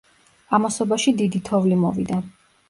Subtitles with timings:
[0.57, 2.19] ამასობაში დიდი თოვლი მოვიდა.